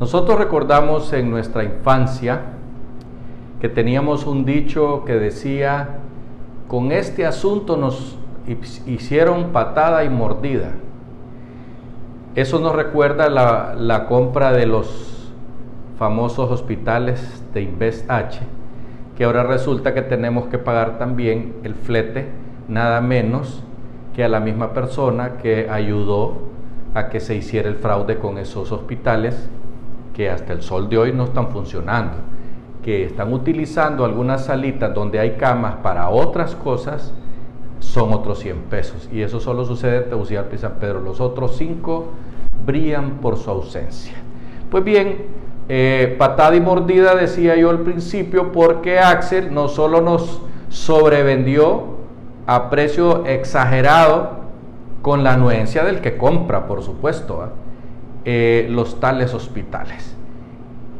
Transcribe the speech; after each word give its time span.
Nosotros 0.00 0.38
recordamos 0.38 1.12
en 1.12 1.30
nuestra 1.30 1.62
infancia 1.62 2.40
que 3.60 3.68
teníamos 3.68 4.26
un 4.26 4.46
dicho 4.46 5.04
que 5.04 5.12
decía, 5.12 5.98
con 6.68 6.90
este 6.90 7.26
asunto 7.26 7.76
nos 7.76 8.16
hicieron 8.86 9.52
patada 9.52 10.02
y 10.02 10.08
mordida. 10.08 10.70
Eso 12.34 12.60
nos 12.60 12.74
recuerda 12.74 13.28
la, 13.28 14.06
compra 14.06 14.52
de 14.52 14.64
los 14.64 15.34
famosos 15.98 16.50
hospitales 16.50 17.44
de 17.52 17.60
Invest 17.60 18.10
H, 18.10 18.40
que 19.18 19.24
ahora 19.24 19.42
resulta 19.42 19.92
que 19.92 20.00
tenemos 20.00 20.46
que 20.46 20.56
pagar 20.56 20.96
también 20.96 21.56
el 21.62 21.74
flete, 21.74 22.26
nada 22.68 23.02
menos 23.02 23.62
que 24.16 24.24
a 24.24 24.28
la 24.28 24.40
misma 24.40 24.72
persona 24.72 25.36
que 25.42 25.68
ayudó 25.68 26.38
a 26.94 27.10
que 27.10 27.20
se 27.20 27.36
hiciera 27.36 27.68
el 27.68 27.76
fraude 27.76 28.16
con 28.16 28.38
esos 28.38 28.72
hospitales 28.72 29.50
que 30.20 30.28
hasta 30.28 30.52
el 30.52 30.60
sol 30.60 30.90
de 30.90 30.98
hoy 30.98 31.12
no 31.14 31.24
están 31.24 31.48
funcionando, 31.48 32.18
que 32.84 33.04
están 33.04 33.32
utilizando 33.32 34.04
algunas 34.04 34.44
salitas 34.44 34.92
donde 34.92 35.18
hay 35.18 35.30
camas 35.38 35.76
para 35.76 36.10
otras 36.10 36.54
cosas, 36.54 37.14
son 37.78 38.12
otros 38.12 38.40
100 38.40 38.56
pesos. 38.68 39.08
Y 39.10 39.22
eso 39.22 39.40
solo 39.40 39.64
sucede 39.64 40.04
en 40.04 40.10
Tegucigalpa 40.10 40.54
y 40.54 40.58
San 40.58 40.74
Pedro. 40.74 41.00
Los 41.00 41.22
otros 41.22 41.56
5 41.56 42.04
brillan 42.66 43.12
por 43.22 43.38
su 43.38 43.48
ausencia. 43.48 44.12
Pues 44.70 44.84
bien, 44.84 45.24
eh, 45.70 46.16
patada 46.18 46.54
y 46.54 46.60
mordida 46.60 47.14
decía 47.14 47.56
yo 47.56 47.70
al 47.70 47.80
principio 47.80 48.52
porque 48.52 48.98
Axel 48.98 49.54
no 49.54 49.68
solo 49.68 50.02
nos 50.02 50.42
sobrevendió 50.68 51.96
a 52.46 52.68
precio 52.68 53.24
exagerado 53.24 54.32
con 55.00 55.24
la 55.24 55.32
anuencia 55.32 55.82
del 55.82 56.02
que 56.02 56.18
compra, 56.18 56.66
por 56.66 56.82
supuesto. 56.82 57.42
Eh, 57.42 57.69
los 58.24 59.00
tales 59.00 59.34
hospitales. 59.34 60.16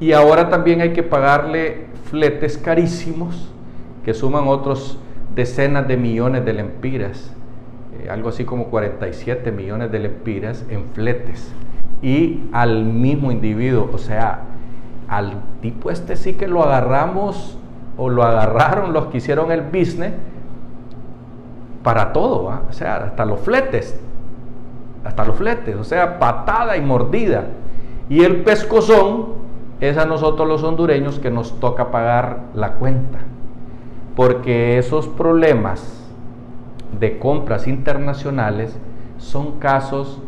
Y 0.00 0.12
ahora 0.12 0.50
también 0.50 0.80
hay 0.80 0.92
que 0.92 1.02
pagarle 1.02 1.86
fletes 2.10 2.58
carísimos 2.58 3.50
que 4.04 4.12
suman 4.14 4.46
otros 4.46 4.98
decenas 5.34 5.88
de 5.88 5.96
millones 5.96 6.44
de 6.44 6.52
lempiras, 6.52 7.32
eh, 8.00 8.08
algo 8.10 8.28
así 8.28 8.44
como 8.44 8.66
47 8.66 9.50
millones 9.52 9.90
de 9.90 9.98
lempiras 9.98 10.64
en 10.68 10.84
fletes. 10.94 11.52
Y 12.02 12.44
al 12.52 12.84
mismo 12.84 13.32
individuo, 13.32 13.90
o 13.92 13.98
sea, 13.98 14.42
al 15.08 15.40
tipo 15.62 15.90
este 15.90 16.16
sí 16.16 16.34
que 16.34 16.46
lo 16.46 16.62
agarramos 16.62 17.58
o 17.96 18.10
lo 18.10 18.22
agarraron 18.22 18.92
los 18.92 19.06
que 19.06 19.18
hicieron 19.18 19.50
el 19.50 19.62
business 19.62 20.12
para 21.82 22.12
todo, 22.12 22.62
o 22.68 22.72
sea, 22.72 22.96
hasta 22.96 23.24
los 23.24 23.40
fletes 23.40 23.98
hasta 25.06 25.24
los 25.24 25.36
fletes, 25.36 25.76
o 25.76 25.84
sea, 25.84 26.18
patada 26.18 26.76
y 26.76 26.80
mordida. 26.80 27.44
Y 28.08 28.24
el 28.24 28.42
pescozón 28.42 29.26
es 29.80 29.96
a 29.98 30.06
nosotros 30.06 30.48
los 30.48 30.62
hondureños 30.62 31.18
que 31.18 31.30
nos 31.30 31.60
toca 31.60 31.90
pagar 31.90 32.40
la 32.54 32.72
cuenta, 32.74 33.18
porque 34.14 34.78
esos 34.78 35.06
problemas 35.08 36.10
de 36.98 37.18
compras 37.18 37.66
internacionales 37.66 38.76
son 39.18 39.58
casos 39.58 40.20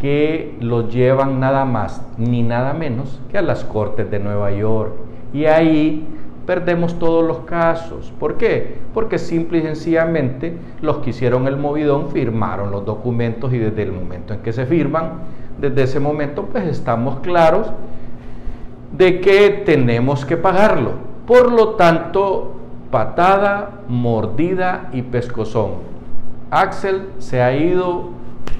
que 0.00 0.56
los 0.60 0.92
llevan 0.92 1.40
nada 1.40 1.64
más 1.64 2.06
ni 2.18 2.42
nada 2.42 2.74
menos 2.74 3.20
que 3.30 3.38
a 3.38 3.42
las 3.42 3.64
Cortes 3.64 4.10
de 4.10 4.18
Nueva 4.18 4.50
York. 4.50 4.92
Y 5.32 5.46
ahí 5.46 6.06
perdemos 6.46 6.98
todos 6.98 7.24
los 7.26 7.38
casos. 7.40 8.12
¿Por 8.18 8.36
qué? 8.36 8.78
Porque 8.92 9.18
simple 9.18 9.58
y 9.58 9.62
sencillamente 9.62 10.56
los 10.80 10.98
que 10.98 11.10
hicieron 11.10 11.46
el 11.46 11.56
movidón 11.56 12.10
firmaron 12.10 12.70
los 12.70 12.84
documentos 12.84 13.52
y 13.52 13.58
desde 13.58 13.82
el 13.82 13.92
momento 13.92 14.34
en 14.34 14.40
que 14.40 14.52
se 14.52 14.66
firman, 14.66 15.12
desde 15.60 15.82
ese 15.82 16.00
momento 16.00 16.46
pues 16.50 16.64
estamos 16.66 17.20
claros 17.20 17.70
de 18.96 19.20
que 19.20 19.62
tenemos 19.64 20.24
que 20.24 20.36
pagarlo. 20.36 20.92
Por 21.26 21.50
lo 21.50 21.70
tanto, 21.70 22.54
patada, 22.90 23.80
mordida 23.88 24.88
y 24.92 25.02
pescozón. 25.02 25.94
Axel 26.50 27.08
se 27.18 27.42
ha 27.42 27.56
ido 27.56 28.10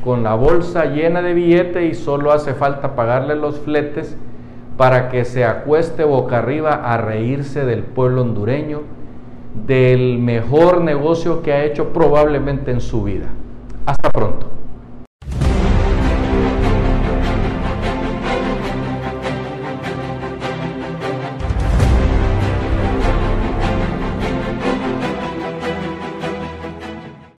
con 0.03 0.23
la 0.23 0.35
bolsa 0.35 0.87
llena 0.87 1.23
de 1.23 1.35
billetes 1.35 1.91
y 1.91 1.95
solo 1.95 2.33
hace 2.33 2.55
falta 2.55 2.97
pagarle 2.97 3.37
los 3.37 3.61
fletes 3.61 4.17
para 4.77 5.09
que 5.09 5.25
se 5.25 5.45
acueste 5.45 6.05
boca 6.05 6.39
arriba 6.39 6.75
a 6.75 6.97
reírse 6.97 7.65
del 7.65 7.83
pueblo 7.83 8.23
hondureño, 8.23 8.83
del 9.67 10.19
mejor 10.19 10.81
negocio 10.81 11.43
que 11.43 11.53
ha 11.53 11.65
hecho 11.65 11.93
probablemente 11.93 12.71
en 12.71 12.81
su 12.81 13.05
vida. 13.05 13.27
Hasta 13.87 14.11
pronto. 14.11 14.49